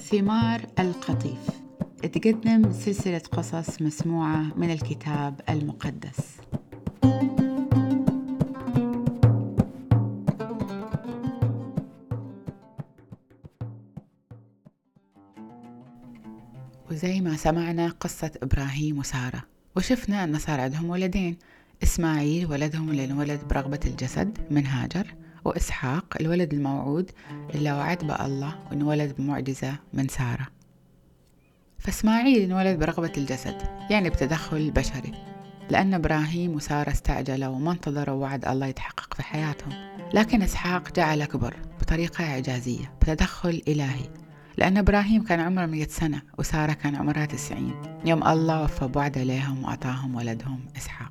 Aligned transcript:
ثمار 0.00 0.60
القطيف. 0.78 1.50
تقدم 2.02 2.72
سلسلة 2.72 3.22
قصص 3.32 3.82
مسموعة 3.82 4.52
من 4.56 4.70
الكتاب 4.70 5.40
المقدس. 5.48 6.36
وزي 16.90 17.20
ما 17.20 17.36
سمعنا 17.36 17.88
قصة 17.88 18.30
إبراهيم 18.42 18.98
وسارة 18.98 19.42
وشفنا 19.76 20.24
أن 20.24 20.38
صار 20.38 20.60
عندهم 20.60 20.90
ولدين 20.90 21.36
إسماعيل 21.82 22.46
ولدهم 22.46 22.90
اللي 22.90 23.04
انولد 23.04 23.40
برغبة 23.50 23.80
الجسد 23.86 24.38
من 24.50 24.66
هاجر 24.66 25.14
وإسحاق 25.44 26.16
الولد 26.20 26.54
الموعود 26.54 27.10
اللي 27.54 27.72
وعد 27.72 27.98
به 27.98 28.26
الله 28.26 28.58
وانولد 28.70 29.14
بمعجزة 29.18 29.74
من 29.92 30.08
سارة. 30.08 30.46
فإسماعيل 31.78 32.42
انولد 32.42 32.78
برغبة 32.78 33.12
الجسد 33.16 33.62
يعني 33.90 34.10
بتدخل 34.10 34.70
بشري. 34.70 35.12
لأن 35.70 35.94
إبراهيم 35.94 36.54
وسارة 36.54 36.90
استعجلوا 36.90 37.48
وما 37.48 37.72
انتظروا 37.72 38.14
وعد 38.14 38.44
الله 38.44 38.66
يتحقق 38.66 39.14
في 39.14 39.22
حياتهم. 39.22 39.72
لكن 40.14 40.42
إسحاق 40.42 40.92
جعل 40.92 41.24
كبر 41.24 41.56
بطريقة 41.80 42.24
إعجازية 42.24 42.92
بتدخل 43.02 43.62
إلهي. 43.68 44.08
لأن 44.56 44.76
إبراهيم 44.76 45.22
كان 45.24 45.40
عمره 45.40 45.66
مية 45.66 45.86
سنة 45.86 46.22
وسارة 46.38 46.72
كان 46.72 46.96
عمرها 46.96 47.24
تسعين. 47.24 47.74
يوم 48.04 48.28
الله 48.28 48.62
وفى 48.62 48.86
بوعد 48.86 49.18
عليهم 49.18 49.64
وأعطاهم 49.64 50.14
ولدهم 50.14 50.60
إسحاق. 50.76 51.09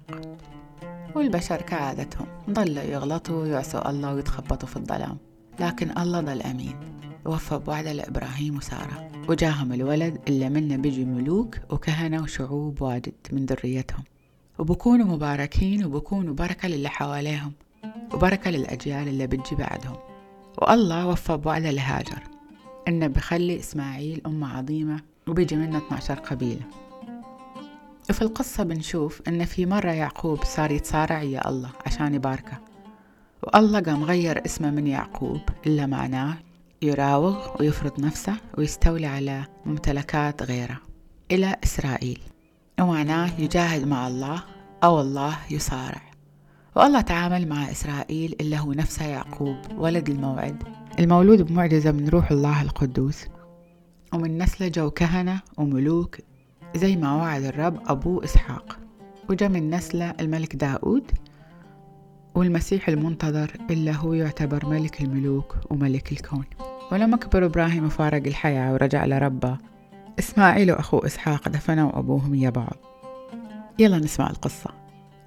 والبشر 1.15 1.61
كعادتهم 1.61 2.27
ضلوا 2.49 2.83
يغلطوا 2.83 3.41
ويعصوا 3.41 3.89
الله 3.89 4.13
ويتخبطوا 4.13 4.67
في 4.67 4.77
الظلام. 4.77 5.17
لكن 5.59 5.97
الله 5.97 6.21
ضل 6.21 6.41
أمين. 6.41 6.75
وفى 7.25 7.57
بوعده 7.57 7.93
لإبراهيم 7.93 8.57
وسارة. 8.57 9.11
وجاهم 9.29 9.73
الولد 9.73 10.17
اللي 10.27 10.49
منه 10.49 10.75
بيجي 10.75 11.05
ملوك 11.05 11.57
وكهنة 11.69 12.23
وشعوب 12.23 12.81
واجد 12.81 13.13
من 13.31 13.45
ذريتهم. 13.45 14.03
وبكونوا 14.59 15.05
مباركين 15.05 15.85
وبكونوا 15.85 16.33
بركة 16.33 16.67
للي 16.67 16.89
حواليهم. 16.89 17.51
وبركة 18.13 18.51
للأجيال 18.51 19.07
اللي 19.07 19.27
بتجي 19.27 19.55
بعدهم. 19.55 19.97
والله 20.57 21.07
وفى 21.07 21.37
بوعده 21.37 21.71
لهاجر. 21.71 22.23
إنه 22.87 23.07
بخلي 23.07 23.59
إسماعيل 23.59 24.21
أمة 24.25 24.57
عظيمة 24.57 25.01
وبيجي 25.27 25.55
منه 25.55 25.77
12 25.77 26.13
قبيلة. 26.19 26.61
وفي 28.09 28.21
القصة 28.21 28.63
بنشوف 28.63 29.21
إن 29.27 29.45
في 29.45 29.65
مرة 29.65 29.91
يعقوب 29.91 30.43
صار 30.43 30.71
يتصارع 30.71 31.21
يا 31.21 31.49
الله 31.49 31.69
عشان 31.85 32.15
يباركه. 32.15 32.57
والله 33.53 33.79
قام 33.79 34.03
غير 34.03 34.45
اسمه 34.45 34.71
من 34.71 34.87
يعقوب 34.87 35.41
إلا 35.67 35.85
معناه 35.85 36.37
يراوغ 36.81 37.47
ويفرض 37.59 37.99
نفسه 37.99 38.35
ويستولي 38.57 39.05
على 39.07 39.45
ممتلكات 39.65 40.43
غيره 40.43 40.77
إلى 41.31 41.55
إسرائيل. 41.63 42.21
ومعناه 42.79 43.39
يجاهد 43.39 43.87
مع 43.87 44.07
الله 44.07 44.43
أو 44.83 45.01
الله 45.01 45.37
يصارع. 45.51 46.01
والله 46.75 47.01
تعامل 47.01 47.47
مع 47.47 47.71
إسرائيل 47.71 48.35
اللي 48.41 48.59
هو 48.59 48.73
نفسه 48.73 49.05
يعقوب 49.05 49.57
ولد 49.77 50.09
الموعد. 50.09 50.63
المولود 50.99 51.41
بمعجزة 51.41 51.91
من 51.91 52.09
روح 52.09 52.31
الله 52.31 52.61
القدوس. 52.61 53.25
ومن 54.13 54.37
نسله 54.37 54.67
جو 54.67 54.91
كهنة 54.91 55.41
وملوك 55.57 56.17
زي 56.75 56.95
ما 56.95 57.15
وعد 57.15 57.43
الرب 57.43 57.79
أبوه 57.87 58.23
إسحاق. 58.23 58.79
وجا 59.29 59.47
من 59.47 59.69
نسله 59.69 60.13
الملك 60.19 60.55
داود 60.55 61.11
والمسيح 62.35 62.89
المنتظر 62.89 63.51
إلا 63.69 63.91
هو 63.91 64.13
يعتبر 64.13 64.65
ملك 64.65 65.01
الملوك 65.01 65.55
وملك 65.69 66.11
الكون. 66.11 66.45
ولما 66.91 67.17
كبر 67.17 67.45
إبراهيم 67.45 67.85
وفارق 67.85 68.27
الحياة 68.27 68.73
ورجع 68.73 69.05
لربه 69.05 69.57
إسماعيل 70.19 70.71
وأخوه 70.71 71.05
إسحاق 71.05 71.49
دفنوا 71.49 71.99
أبوهم 71.99 72.35
يا 72.35 72.49
بعض. 72.49 72.77
يلا 73.79 73.97
نسمع 73.97 74.29
القصة. 74.29 74.69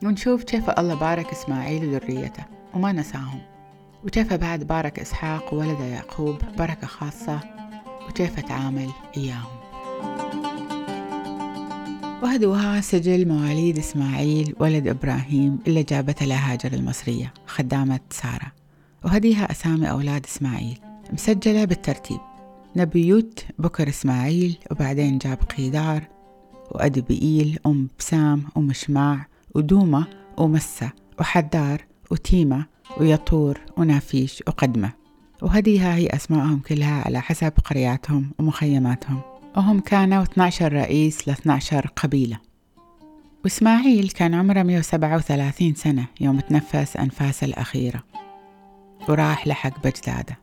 ونشوف 0.04 0.44
كيف 0.44 0.70
الله 0.70 0.94
بارك 0.94 1.30
إسماعيل 1.30 1.88
وذريته 1.88 2.44
وما 2.74 2.92
نساهم. 2.92 3.40
وكيف 4.04 4.34
بعد 4.34 4.64
بارك 4.64 4.98
إسحاق 4.98 5.54
وولده 5.54 5.84
يعقوب 5.84 6.36
بركة 6.58 6.86
خاصة. 6.86 7.40
وكيف 8.08 8.40
تعامل 8.40 8.90
إياهم. 9.16 10.41
وهدوها 12.22 12.80
سجل 12.80 13.28
مواليد 13.28 13.78
إسماعيل 13.78 14.54
ولد 14.60 14.88
إبراهيم 14.88 15.58
اللي 15.66 15.82
جابته 15.82 16.26
له 16.26 16.36
هاجر 16.36 16.72
المصرية 16.72 17.34
خدامة 17.46 18.00
سارة. 18.10 18.52
وهديها 19.04 19.50
أسامي 19.50 19.90
أولاد 19.90 20.26
إسماعيل. 20.26 20.78
مسجلة 21.12 21.64
بالترتيب. 21.64 22.20
نبيوت 22.76 23.44
بكر 23.58 23.88
إسماعيل 23.88 24.58
وبعدين 24.70 25.18
جاب 25.18 25.38
قيدار 25.56 26.02
وأدبئيل 26.70 27.58
أم 27.66 27.88
بسام 27.98 28.44
ومشماع 28.56 29.26
ودومة 29.54 30.06
ومسة 30.36 30.90
وحدار 31.20 31.84
وتيمة 32.10 32.66
ويطور 33.00 33.60
ونافيش 33.76 34.42
وقدمة. 34.46 34.92
وهديها 35.42 35.94
هي 35.94 36.06
أسمائهم 36.06 36.58
كلها 36.58 37.02
على 37.06 37.20
حسب 37.20 37.52
قرياتهم 37.64 38.30
ومخيماتهم. 38.38 39.31
وهم 39.56 39.80
كانوا 39.80 40.22
12 40.22 40.72
رئيس 40.72 41.28
ل 41.28 41.30
12 41.30 41.86
قبيلة. 41.96 42.38
وإسماعيل 43.44 44.08
كان 44.08 44.34
عمره 44.34 44.62
137 44.62 45.74
سنة 45.74 46.06
يوم 46.20 46.40
تنفس 46.40 46.96
أنفاسه 46.96 47.44
الأخيرة. 47.44 48.02
وراح 49.08 49.46
لحق 49.46 49.86
بجداده. 49.86 50.38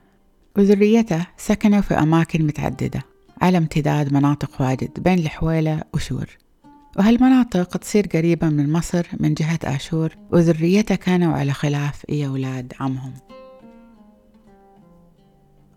وذريته 0.58 1.28
سكنوا 1.38 1.82
في 1.82 1.94
أماكن 1.94 2.48
متعددة 2.48 3.02
على 3.42 3.58
امتداد 3.58 4.14
مناطق 4.14 4.62
واجد 4.62 5.04
بين 5.04 5.20
الحويلة 5.20 5.84
وشور. 5.94 6.38
وهالمناطق 6.98 7.78
تصير 7.78 8.08
قريبة 8.08 8.50
من 8.50 8.72
مصر 8.72 9.08
من 9.20 9.34
جهة 9.34 9.60
آشور 9.64 10.16
وذريته 10.32 10.96
كانوا 10.96 11.34
على 11.34 11.54
خلاف 11.54 12.06
إي 12.10 12.28
أولاد 12.28 12.74
عمهم. 12.80 13.14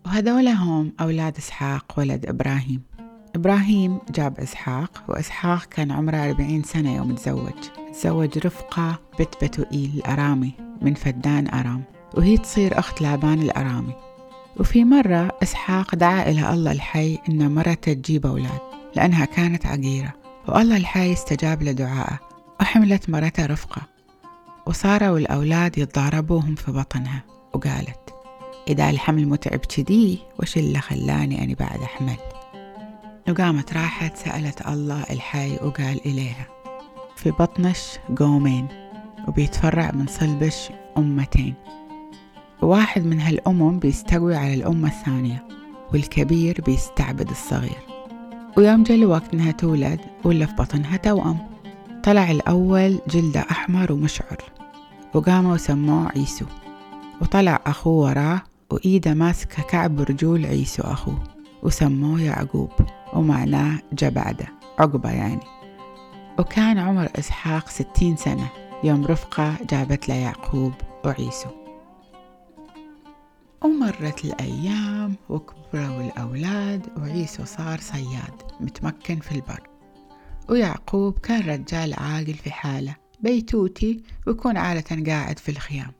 وهذول 0.05 0.47
هم 0.47 0.93
أولاد 1.01 1.37
إسحاق 1.37 1.93
ولد 1.97 2.25
إبراهيم. 2.25 2.92
إبراهيم 3.35 3.99
جاب 4.09 4.39
إسحاق 4.39 5.03
وإسحاق 5.07 5.65
كان 5.65 5.91
عمره 5.91 6.17
أربعين 6.17 6.63
سنة 6.63 6.95
يوم 6.95 7.15
تزوج. 7.15 7.51
تزوج 7.93 8.37
رفقة 8.37 8.99
بنت 9.19 9.43
بتوئيل 9.43 9.91
الأرامي 9.95 10.53
من 10.81 10.93
فدان 10.93 11.47
أرام 11.47 11.83
وهي 12.13 12.37
تصير 12.37 12.79
أخت 12.79 13.01
لابان 13.01 13.41
الأرامي. 13.41 13.93
وفي 14.59 14.85
مرة 14.85 15.37
إسحاق 15.43 15.95
دعا 15.95 16.29
إلى 16.29 16.53
الله 16.53 16.71
الحي 16.71 17.19
إن 17.29 17.55
مرته 17.55 17.93
تجيب 17.93 18.25
أولاد 18.25 18.59
لأنها 18.95 19.25
كانت 19.25 19.65
عقيرة. 19.65 20.13
والله 20.47 20.77
الحي 20.77 21.13
استجاب 21.13 21.63
لدعائه 21.63 22.19
وحملت 22.61 23.09
مرته 23.09 23.45
رفقة. 23.45 23.81
وصاروا 24.65 25.17
الأولاد 25.17 25.77
يتضاربوهم 25.77 26.55
في 26.55 26.71
بطنها 26.71 27.23
وقالت 27.53 28.13
إذا 28.67 28.89
الحمل 28.89 29.27
متعب 29.27 29.59
كذي 29.59 30.19
وش 30.39 30.57
اللي 30.57 30.79
خلاني 30.79 31.43
أني 31.43 31.55
بعد 31.55 31.81
أحمل؟ 31.81 32.32
وقامت 33.29 33.73
راحت 33.73 34.17
سألت 34.17 34.67
الله 34.67 35.03
الحي 35.09 35.55
وقال 35.55 36.05
إليها 36.05 36.47
في 37.15 37.31
بطنش 37.31 37.79
قومين 38.17 38.67
وبيتفرع 39.27 39.91
من 39.91 40.07
صلبش 40.07 40.69
أمتين. 40.97 41.53
وواحد 42.61 43.05
من 43.05 43.19
هالأمم 43.19 43.79
بيستوي 43.79 44.35
على 44.35 44.53
الأمة 44.53 44.87
الثانية 44.87 45.47
والكبير 45.93 46.61
بيستعبد 46.65 47.29
الصغير. 47.29 47.77
ويوم 48.57 48.83
جا 48.83 48.95
الوقت 48.95 49.33
إنها 49.33 49.51
تولد 49.51 49.99
ولا 50.23 50.45
في 50.45 50.53
بطنها 50.53 50.97
توأم. 50.97 51.37
طلع 52.03 52.31
الأول 52.31 52.99
جلده 53.09 53.45
أحمر 53.51 53.91
ومشعر 53.91 54.37
وقاموا 55.13 55.53
وسموه 55.53 56.09
عيسو. 56.15 56.45
وطلع 57.21 57.59
أخوه 57.65 58.09
وراه 58.09 58.41
وإيده 58.69 59.13
ماسكة 59.13 59.63
كعب 59.63 60.01
رجول 60.01 60.45
عيسو 60.45 60.83
أخوه 60.83 61.23
وسموه 61.63 62.21
يعقوب. 62.21 62.71
ومعناه 63.15 63.79
جا 63.93 64.09
بعده 64.09 64.47
عقبة 64.79 65.11
يعني. 65.11 65.45
وكان 66.39 66.77
عمر 66.77 67.09
إسحاق 67.15 67.69
ستين 67.69 68.15
سنة 68.15 68.49
يوم 68.83 69.05
رفقة 69.05 69.57
جابت 69.69 70.09
له 70.09 70.15
يعقوب 70.15 70.73
وعيسو. 71.05 71.49
ومرت 73.61 74.25
الأيام 74.25 75.15
وكبروا 75.29 76.01
الأولاد 76.01 76.87
وعيسو 76.97 77.45
صار 77.45 77.79
صياد 77.79 78.41
متمكن 78.59 79.19
في 79.19 79.31
البر. 79.31 79.69
ويعقوب 80.49 81.19
كان 81.19 81.41
رجال 81.49 81.93
عاقل 81.93 82.33
في 82.33 82.51
حاله 82.51 82.95
بيتوتي 83.19 84.03
ويكون 84.27 84.57
عادة 84.57 85.11
قاعد 85.11 85.39
في 85.39 85.49
الخيام. 85.49 85.91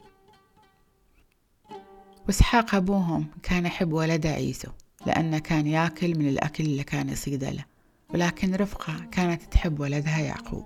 وإسحاق 2.27 2.75
أبوهم 2.75 3.27
كان 3.43 3.65
يحب 3.65 3.93
ولده 3.93 4.29
عيسو. 4.29 4.69
لأنه 5.05 5.39
كان 5.39 5.67
ياكل 5.67 6.19
من 6.19 6.27
الأكل 6.27 6.63
اللي 6.63 6.83
كان 6.83 7.09
يصيده 7.09 7.49
له 7.49 7.65
ولكن 8.13 8.55
رفقة 8.55 8.93
كانت 9.11 9.41
تحب 9.51 9.79
ولدها 9.79 10.19
يعقوب. 10.19 10.65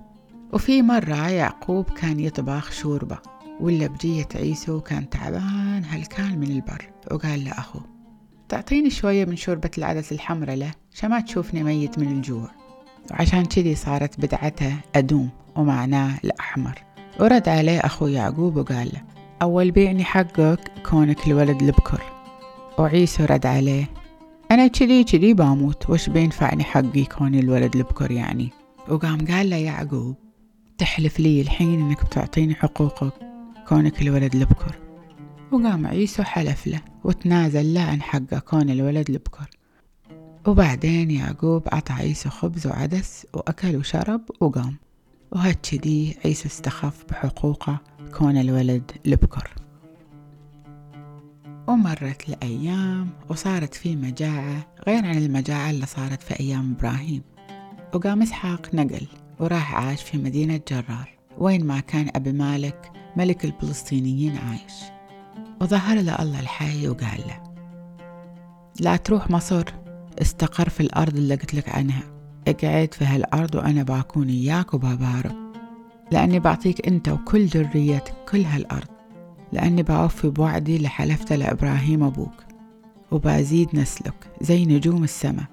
وفي 0.54 0.81
مرة 0.81 1.30
يعقوب 1.30 1.86
كان 1.89 2.19
يطبخ 2.19 2.72
شوربة 2.72 3.18
ولا 3.60 3.88
بجية 3.88 4.28
عيسو 4.36 4.81
كان 4.81 5.10
تعبان 5.10 5.84
هالكان 5.84 6.39
من 6.39 6.51
البر 6.51 6.89
وقال 7.12 7.44
لأخوه 7.44 7.98
تعطيني 8.50 8.89
شوية 8.89 9.25
من 9.25 9.36
شوربة 9.36 9.72
العدس 9.78 10.12
الحمرة 10.12 10.54
له 10.54 10.72
ما 11.04 11.19
تشوفني 11.19 11.63
ميت 11.63 12.00
من 12.00 12.07
الجوع. 12.07 12.51
وعشان 13.12 13.45
كذي 13.45 13.75
صارت 13.75 14.19
بدعته 14.19 14.74
أدوم 14.95 15.30
ومعناه 15.56 16.19
الأحمر. 16.24 16.83
ورد 17.19 17.50
عليه 17.50 17.80
أخو 17.80 18.07
يعقوب 18.07 18.57
وقال 18.57 18.88
له 18.94 19.01
أول 19.42 19.72
بيعني 19.72 20.04
حقك 20.04 20.72
كونك 20.90 21.28
الولد 21.28 21.62
البكر. 21.62 22.01
وعيسو 22.78 23.24
رد 23.24 23.45
عليه 23.45 23.86
أنا 24.52 24.68
كذي 24.68 25.04
كذي 25.04 25.34
باموت. 25.34 25.90
وش 25.90 26.10
بينفعني 26.10 26.64
حقي 26.64 27.06
كوني 27.06 27.40
الولد 27.40 27.76
البكر 27.76 28.12
يعني؟ 28.12 28.50
وقام 28.90 29.28
قال 29.28 29.50
له 29.50 29.56
يعقوب 29.56 30.16
تحلف 30.78 31.20
لي 31.20 31.42
الحين 31.42 31.82
إنك 31.82 32.06
بتعطيني 32.06 32.56
حقوقك 32.56 33.14
كونك 33.68 34.02
الولد 34.02 34.36
البكر. 34.36 34.76
وقام 35.52 35.88
عيسو 35.88 36.24
حلف 36.24 36.68
له 36.68 36.82
وتنازل 37.04 37.74
له 37.74 37.82
عن 37.82 38.02
حقه 38.02 38.40
كون 38.40 38.70
الولد 38.70 39.10
البكر. 39.10 39.50
وبعدين 40.48 41.12
يعقوب 41.12 41.64
عطى 41.72 41.94
عيسو 41.94 42.30
خبز 42.30 42.68
وعدس 42.68 43.28
وأكل 43.34 43.76
وشرب 43.76 44.22
وقام. 44.40 44.76
وهكذي 45.32 46.18
عيسو 46.26 46.48
استخف 46.48 47.06
بحقوقه 47.10 47.80
كون 48.18 48.38
الولد 48.38 48.92
البكر. 49.06 49.56
ومرت 51.68 52.30
الأيام 52.30 53.10
وصارت 53.30 53.74
في 53.74 53.96
مجاعة 53.96 54.68
غير 54.88 55.06
عن 55.06 55.18
المجاعة 55.18 55.69
اللي 55.69 55.86
صارت 55.86 56.24
في 56.24 56.40
أيام 56.40 56.75
إبراهيم. 56.80 57.22
وقام 57.94 58.22
إسحاق 58.22 58.75
نقل 58.75 59.08
وراح 59.40 59.75
عاش 59.75 60.04
في 60.04 60.18
مدينة 60.18 60.60
جرار 60.72 61.18
وين 61.38 61.66
ما 61.66 61.80
كان 61.80 62.10
أبي 62.16 62.31
مالك 62.31 62.92
ملك 63.18 63.46
الفلسطينيين 63.46 64.38
عايش. 64.38 64.74
وظهر 65.62 66.02
له 66.02 66.22
الله 66.22 66.40
الحي 66.40 66.88
وقال 66.88 67.19
له 67.28 67.44
لا 68.80 68.96
تروح 68.96 69.30
مصر 69.30 69.64
استقر 70.22 70.69
في 70.69 70.80
الأرض 70.80 71.16
اللي 71.16 71.36
قلت 71.36 71.54
لك 71.54 71.69
عنها. 71.69 72.04
اقعد 72.48 72.94
في 72.94 73.06
هالأرض 73.06 73.56
وأنا 73.56 73.84
باكون 73.84 74.30
إياك 74.30 74.74
وبابارك 74.74 75.36
لأني 76.12 76.40
بعطيك 76.40 76.88
أنت 76.88 77.10
وكل 77.10 77.46
ذريتك 77.46 78.14
كل 78.31 78.42
هالأرض. 78.42 78.97
لأني 79.54 79.84
بوفي 79.84 80.30
بوعدي 80.30 80.76
اللي 80.76 80.90
حلفته 80.90 81.36
لإبراهيم 81.36 82.04
أبوك 82.04 82.44
وبزيد 83.12 83.70
نسلك 83.74 84.32
زي 84.42 84.66
نجوم 84.66 85.04
السماء 85.04 85.46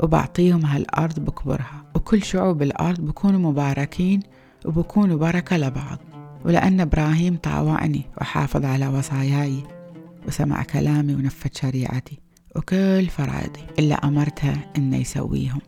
وبعطيهم 0.00 0.64
هالأرض 0.66 1.20
بكبرها 1.20 1.84
وكل 1.94 2.22
شعوب 2.22 2.62
الأرض 2.62 3.00
بكونوا 3.00 3.50
مباركين 3.50 4.20
وبكونوا 4.64 5.18
بركة 5.18 5.56
لبعض. 5.56 5.98
ولأن 6.44 6.80
إبراهيم 6.80 7.36
طاوعني 7.36 8.02
وحافظ 8.20 8.64
على 8.64 8.88
وصاياي 8.88 9.62
وسمع 10.28 10.62
كلامي 10.62 11.14
ونفذ 11.14 11.50
شريعتي 11.52 12.18
وكل 12.56 13.06
فرائضي 13.06 13.60
اللي 13.78 13.94
أمرتها 13.94 14.72
إنه 14.76 14.96
يسويهم 14.96 15.60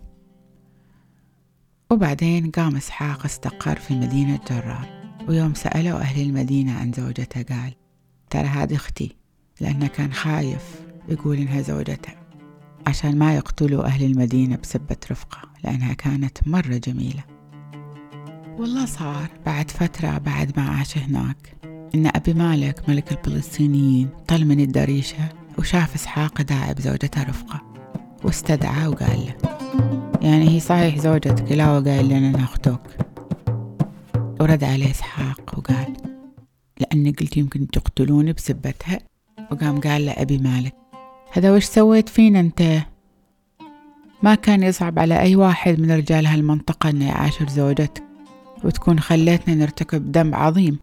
وبعدين 1.90 2.50
قام 2.50 2.76
إسحاق 2.76 3.24
استقر 3.24 3.76
في 3.76 3.94
مدينة 3.94 4.40
جرار 4.50 4.93
ويوم 5.28 5.54
سألوا 5.54 5.98
أهل 5.98 6.22
المدينة 6.22 6.72
عن 6.72 6.92
زوجته 6.92 7.42
قال 7.42 7.74
ترى 8.30 8.46
هذه 8.46 8.74
أختي 8.74 9.16
لأنه 9.60 9.86
كان 9.86 10.12
خايف 10.12 10.82
يقول 11.08 11.36
إنها 11.36 11.60
زوجته 11.60 12.12
عشان 12.86 13.18
ما 13.18 13.34
يقتلوا 13.34 13.84
أهل 13.84 14.04
المدينة 14.04 14.56
بسبة 14.56 14.96
رفقة 15.10 15.38
لأنها 15.64 15.92
كانت 15.94 16.48
مرة 16.48 16.76
جميلة. 16.76 17.24
والله 18.58 18.86
صار. 18.86 19.28
بعد 19.46 19.70
فترة 19.70 20.18
بعد 20.18 20.52
ما 20.56 20.68
عاش 20.68 20.98
هناك 20.98 21.56
إن 21.94 22.06
أبي 22.06 22.34
مالك 22.34 22.88
ملك 22.88 23.12
الفلسطينيين 23.12 24.08
طل 24.28 24.44
من 24.44 24.60
الدريشة 24.60 25.28
وشاف 25.58 25.94
إسحاق 25.94 26.42
داعي 26.42 26.74
بزوجته 26.74 27.22
رفقة 27.22 27.62
واستدعاه 28.24 28.88
وقال 28.90 29.26
له 29.26 29.34
يعني 30.22 30.48
هي 30.48 30.60
صحيح 30.60 30.98
زوجتك 30.98 31.52
لا 31.52 31.70
وقال 31.70 32.08
لنا 32.08 32.28
أنها 32.28 32.44
أختك 32.44 33.03
ورد 34.44 34.64
عليه 34.64 34.90
إسحاق 34.90 35.58
وقال 35.58 35.92
لأني 36.80 37.10
قلت 37.10 37.36
يمكن 37.36 37.68
تقتلوني 37.68 38.32
بسبتها. 38.32 39.00
وقام 39.50 39.80
قال 39.80 40.06
لأبي 40.06 40.38
مالك 40.38 40.74
هذا 41.32 41.54
وش 41.54 41.64
سويت 41.64 42.08
فينا 42.08 42.40
أنت؟ 42.40 42.62
ما 44.22 44.34
كان 44.34 44.62
يصعب 44.62 44.98
على 44.98 45.20
أي 45.20 45.36
واحد 45.36 45.80
من 45.80 45.90
رجال 45.90 46.26
هالمنطقة 46.26 46.90
أنه 46.90 47.08
يعاشر 47.08 47.48
زوجتك 47.48 48.02
وتكون 48.64 49.00
خليتنا 49.00 49.54
نرتكب 49.54 50.16
ذنب 50.16 50.34
عظيم. 50.34 50.78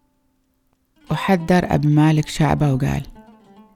وحذر 1.12 1.76
أبي 1.76 1.88
مالك 1.88 2.28
شعبه 2.28 2.74
وقال 2.74 3.04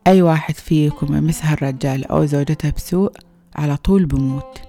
أي 0.08 0.22
واحد 0.22 0.54
فيكم 0.54 1.16
يمس 1.16 1.46
هالرجال 1.46 2.06
أو 2.06 2.26
زوجته 2.26 2.70
بسوء 2.70 3.12
على 3.56 3.78
طول 3.78 4.06
بموت. 4.06 4.62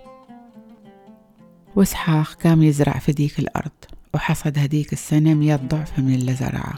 وإسحاق 1.77 2.33
قام 2.45 2.63
يزرع 2.63 2.99
في 2.99 3.13
ذيك 3.13 3.39
الأرض. 3.39 3.96
وحصد 4.15 4.59
هديك 4.59 4.93
السنة 4.93 5.35
مية 5.35 5.57
ضعف 5.57 5.99
من 5.99 6.15
اللي 6.15 6.35
زرعه 6.35 6.75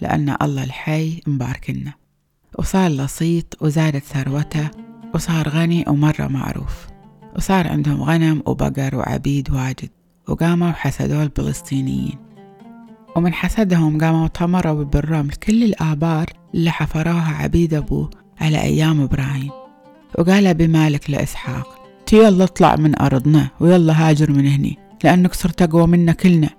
لأن 0.00 0.36
الله 0.42 0.64
الحي 0.64 1.20
مباركنا. 1.26 1.92
وصار 2.58 2.90
لصيط 2.90 3.56
وزادت 3.60 4.04
ثروته 4.04 4.70
وصار 5.14 5.48
غني 5.48 5.84
ومرة 5.88 6.26
معروف. 6.26 6.86
وصار 7.36 7.68
عندهم 7.68 8.02
غنم 8.02 8.42
وبقر 8.46 8.96
وعبيد 8.96 9.50
واجد 9.50 9.90
وقاموا 10.28 10.72
حسدوا 10.72 11.22
الفلسطينيين. 11.22 12.18
ومن 13.16 13.34
حسدهم 13.34 14.00
قاموا 14.00 14.26
طمروا 14.26 14.84
بالرمل 14.84 15.32
كل 15.32 15.64
الآبار 15.64 16.26
اللي 16.54 16.70
حفروها 16.70 17.34
عبيد 17.34 17.74
أبوه 17.74 18.10
على 18.40 18.62
أيام 18.62 19.00
إبراهيم. 19.00 19.50
وقال 20.18 20.54
بمالك 20.54 21.10
لإسحاق 21.10 21.84
يلا 22.12 22.44
اطلع 22.44 22.76
من 22.76 22.98
أرضنا 23.00 23.50
ويلا 23.60 24.08
هاجر 24.08 24.30
من 24.30 24.46
هني. 24.46 24.83
لأنك 25.04 25.34
صرت 25.34 25.62
أقوى 25.62 25.86
منا 25.86 26.12
كلنا. 26.12 26.50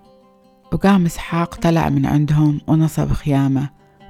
وقام 0.73 1.05
إسحاق 1.05 1.55
طلع 1.55 1.89
من 1.89 2.05
عندهم 2.05 2.61
ونصب 2.67 3.13
خيامة 3.13 3.69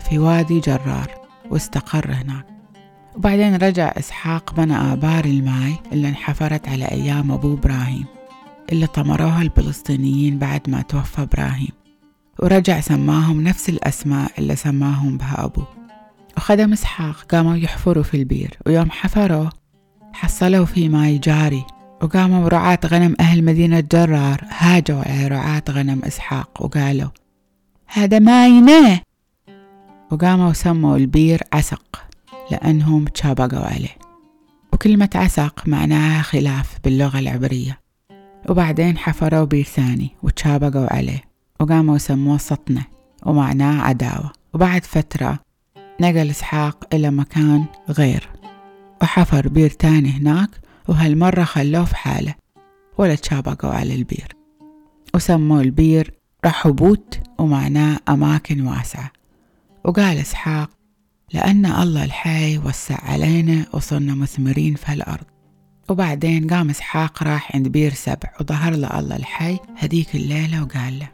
في 0.10 0.20
وادي 0.20 0.60
جرار 0.60 1.12
واستقر 1.52 2.12
هناك. 2.12 2.46
وبعدين 3.16 3.56
رجع 3.56 3.94
إسحاق 3.98 4.54
بنى 4.54 4.76
آبار 4.76 5.26
الماي 5.26 5.76
اللي 5.92 6.10
انحفرت 6.10 6.70
على 6.70 6.86
أيام 6.86 7.32
أبو 7.32 7.54
إبراهيم 7.54 8.06
اللي 8.72 8.88
طمروها 8.88 9.42
الفلسطينيين 9.42 10.40
بعد 10.40 10.70
ما 10.70 10.82
توفى 10.82 11.22
إبراهيم. 11.22 11.72
ورجع 12.40 12.80
سماهم 12.80 13.42
نفس 13.42 13.70
الأسماء 13.70 14.32
اللي 14.38 14.56
سماهم 14.56 15.18
بها 15.18 15.46
أبوه. 15.46 15.68
وخدم 16.38 16.74
إسحاق 16.74 17.16
قاموا 17.32 17.56
يحفروا 17.56 18.04
في 18.04 18.18
البير 18.18 18.58
ويوم 18.66 18.92
حفروا 18.92 19.50
حصلوا 20.14 20.66
في 20.66 20.90
ماي 20.90 21.18
جاري 21.18 21.66
وقاموا 22.02 22.50
رعاة 22.50 22.80
غنم 22.86 23.16
أهل 23.20 23.44
مدينة 23.44 23.80
جرار. 23.80 24.42
هاجوا 24.50 25.02
على 25.02 25.28
رعاة 25.28 25.64
غنم 25.70 26.02
إسحاق 26.04 26.50
وقالوا 26.62 27.10
هذا 27.88 28.20
ماينا 28.20 29.00
وقاموا 30.12 30.54
سموا 30.54 30.98
البير 30.98 31.42
عسق 31.54 32.04
لأنهم 32.52 33.06
تشابقوا 33.06 33.66
عليه. 33.66 33.98
وكلمة 34.74 35.10
عسق 35.16 35.68
معناها 35.68 36.22
خلاف 36.22 36.78
باللغة 36.84 37.20
العبرية. 37.20 37.80
وبعدين 38.50 38.98
حفروا 38.98 39.46
بير 39.46 39.64
ثاني 39.64 40.10
وتشابقوا 40.24 40.94
عليه. 40.94 41.22
وقاموا 41.60 41.98
سموه 41.98 42.38
سطنة 42.38 42.86
ومعناه 43.26 43.82
عداوة. 43.82 44.32
وبعد 44.54 44.86
فترة 44.86 45.40
نقل 46.02 46.30
إسحاق 46.30 46.88
إلى 46.94 47.12
مكان 47.12 47.66
غير. 47.90 48.30
وحفر 49.02 49.48
بير 49.48 49.70
تاني 49.70 50.10
هناك 50.10 50.50
وهالمرة 50.88 51.44
خلوه 51.44 51.86
في 51.86 51.96
حاله 51.96 52.36
ولا 52.98 53.16
تشابقوا 53.16 53.70
على 53.70 53.96
البير. 53.96 54.36
وسموا 55.16 55.62
البير 55.62 56.14
رحبوت 56.46 57.20
ومعناه 57.40 58.00
أماكن 58.10 58.68
واسعة. 58.68 59.12
وقال 59.84 60.18
إسحاق 60.18 60.70
لأن 61.34 61.66
الله 61.66 62.04
الحي 62.04 62.58
وسع 62.58 62.98
علينا 63.04 63.66
وصرنا 63.74 64.16
مثمرين 64.16 64.76
في 64.76 64.92
هالأرض. 64.92 65.26
وبعدين 65.90 66.48
قام 66.48 66.70
إسحاق 66.70 67.24
راح 67.24 67.56
عند 67.56 67.68
بير 67.68 67.94
سبع 67.94 68.30
وظهر 68.42 68.76
له 68.76 69.00
الله 69.00 69.16
الحي 69.16 69.58
هديك 69.78 70.16
الليلة 70.16 70.64
وقال 70.64 71.00
له 71.00 71.10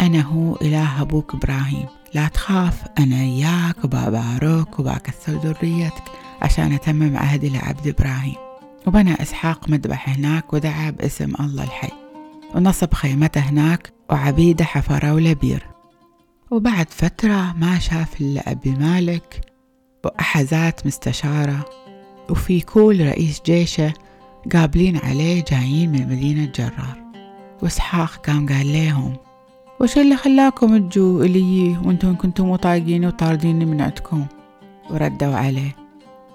أنا 0.00 0.20
هو 0.20 0.56
إله 0.56 1.02
أبوك 1.02 1.34
إبراهيم 1.34 1.86
لا 2.14 2.28
تخاف 2.28 2.84
أنا 2.98 3.16
إياك 3.20 3.84
وبابارك 3.84 4.78
وبكثر 4.78 5.32
ذريتك. 5.32 6.02
عشان 6.42 6.72
أتمم 6.72 7.16
عهدي 7.16 7.48
لعبد 7.48 7.88
إبراهيم. 7.88 8.34
وبنى 8.86 9.22
إسحاق 9.22 9.68
مذبح 9.68 10.08
هناك 10.08 10.52
ودعا 10.52 10.90
باسم 10.90 11.32
الله 11.40 11.64
الحي. 11.64 11.92
ونصب 12.54 12.94
خيمته 12.94 13.40
هناك 13.40 13.92
وعبيده 14.10 14.64
حفروا 14.64 15.20
له 15.20 15.32
بير 15.32 15.66
وبعد 16.50 16.90
فترة 16.90 17.54
ما 17.58 17.78
شاف 17.78 18.20
إلا 18.20 18.50
أبي 18.50 18.70
مالك 18.70 19.40
وأحزات 20.04 20.86
مستشارة. 20.86 21.64
وفي 22.30 22.60
كل 22.60 23.06
رئيس 23.06 23.42
جيشه 23.46 23.92
قابلين 24.52 24.96
عليه 24.96 25.44
جايين 25.50 25.92
من 25.92 26.08
مدينة 26.08 26.52
جرار. 26.54 27.02
وإسحاق 27.62 28.26
قام 28.26 28.48
قال 28.48 28.72
لهم 28.72 29.16
وش 29.80 29.98
اللي 29.98 30.16
خلاكم 30.16 30.88
تجوا 30.88 31.24
إلي 31.24 31.78
وأنتم 31.84 32.16
كنتم 32.16 32.50
مطايقين 32.50 33.04
وطارديني 33.04 33.64
من 33.64 33.80
عندكم؟ 33.80 34.26
وردوا 34.90 35.34
عليه 35.34 35.81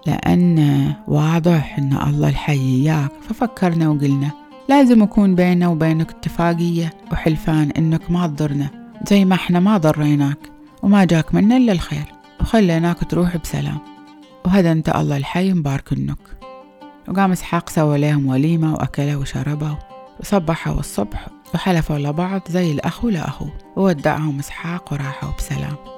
لأن 0.08 0.94
واضح 1.08 1.78
إن 1.78 1.98
الله 2.08 2.30
الحي 2.30 2.54
إياك. 2.54 3.12
ففكرنا 3.30 3.90
وقلنا 3.90 4.32
لازم 4.70 5.04
يكون 5.04 5.36
بيننا 5.36 5.68
وبينك 5.68 6.10
اتفاقية 6.10 6.94
وحلفان 7.12 7.72
إنك 7.72 8.12
ما 8.12 8.28
تضرنا 8.28 8.70
زي 9.10 9.26
ما 9.26 9.36
إحنا 9.36 9.60
ما 9.60 9.78
ضريناك 9.78 10.38
وما 10.84 11.06
جاك 11.06 11.36
منا 11.36 11.58
إلا 11.58 11.72
الخير 11.72 12.06
وخليناك 12.42 13.04
تروح 13.10 13.38
بسلام. 13.38 13.78
وهذا 14.46 14.72
أنت 14.72 14.90
الله 14.90 15.18
الحي 15.18 15.54
مباركنك 15.54 16.18
وقام 17.08 17.32
إسحاق 17.32 17.70
سوى 17.70 17.98
لهم 17.98 18.28
وليمة 18.28 18.74
وأكلوا 18.74 19.22
وشربوا 19.22 19.76
وصبحوا 20.20 20.80
الصبح 20.80 21.28
وحلفوا 21.54 21.98
لبعض 21.98 22.42
زي 22.50 22.72
الأخ 22.72 23.06
لأخوه 23.06 23.54
وودعهم 23.76 24.40
إسحاق 24.40 24.94
وراحوا 24.94 25.30
بسلام. 25.38 25.97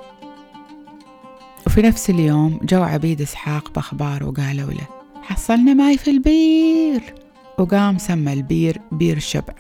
وفي 1.70 1.82
نفس 1.82 2.10
اليوم 2.10 2.60
جو 2.64 2.84
عبيد 2.84 3.22
إسحاق 3.22 3.74
بأخبار 3.74 4.24
وقالوا 4.24 4.72
له 4.72 4.88
حصلنا 5.22 5.74
ماي 5.74 5.98
في 5.98 6.12
البير. 6.12 7.16
وقام 7.60 7.98
سمى 7.98 8.34
البير 8.34 8.82
بير 8.92 9.20
شبع 9.20 9.54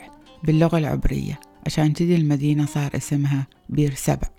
باللغة 0.44 0.78
العبرية 0.78 1.39
عشان 1.66 1.94
كذي 1.94 2.16
المدينة 2.16 2.66
صار 2.66 2.92
اسمها 2.96 3.48
بير 3.70 3.94
سبع. 3.94 4.30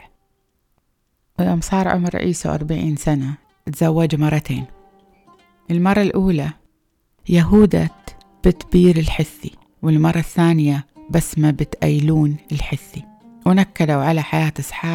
ويوم 1.38 1.60
صار 1.60 1.88
عمر 1.88 2.16
عيسو 2.16 2.48
أربعين 2.48 2.96
سنة 2.96 3.34
تزوج 3.72 4.14
مرتين. 4.16 4.64
المرة 5.70 6.02
الأولى 6.02 6.50
يهودة 7.28 7.90
بت 8.44 8.66
بير 8.72 8.96
الحثي 8.96 9.52
والمرة 9.82 10.18
الثانية 10.18 10.86
بسمة 11.10 11.50
بت 11.50 11.74
أيلون 11.82 12.36
الحثي 12.52 13.04
ونكدوا 13.46 14.02
على 14.02 14.22
حياة 14.22 14.52
إسحاق 14.58 14.90